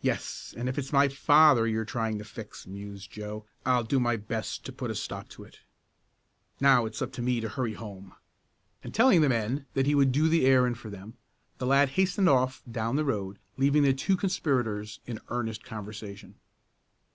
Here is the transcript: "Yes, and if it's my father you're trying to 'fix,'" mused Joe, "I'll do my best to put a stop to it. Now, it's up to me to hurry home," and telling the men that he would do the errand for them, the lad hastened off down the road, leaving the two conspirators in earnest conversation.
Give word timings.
"Yes, 0.00 0.54
and 0.56 0.66
if 0.66 0.78
it's 0.78 0.94
my 0.94 1.08
father 1.08 1.66
you're 1.66 1.84
trying 1.84 2.16
to 2.16 2.24
'fix,'" 2.24 2.66
mused 2.66 3.10
Joe, 3.12 3.44
"I'll 3.66 3.84
do 3.84 4.00
my 4.00 4.16
best 4.16 4.64
to 4.64 4.72
put 4.72 4.90
a 4.90 4.94
stop 4.94 5.28
to 5.28 5.44
it. 5.44 5.58
Now, 6.58 6.86
it's 6.86 7.02
up 7.02 7.12
to 7.12 7.20
me 7.20 7.38
to 7.42 7.50
hurry 7.50 7.74
home," 7.74 8.14
and 8.82 8.94
telling 8.94 9.20
the 9.20 9.28
men 9.28 9.66
that 9.74 9.84
he 9.84 9.94
would 9.94 10.10
do 10.10 10.26
the 10.26 10.46
errand 10.46 10.78
for 10.78 10.88
them, 10.88 11.18
the 11.58 11.66
lad 11.66 11.90
hastened 11.90 12.30
off 12.30 12.62
down 12.70 12.96
the 12.96 13.04
road, 13.04 13.38
leaving 13.58 13.82
the 13.82 13.92
two 13.92 14.16
conspirators 14.16 15.00
in 15.06 15.20
earnest 15.28 15.64
conversation. 15.64 16.36